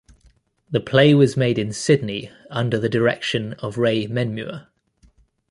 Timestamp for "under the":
2.49-2.89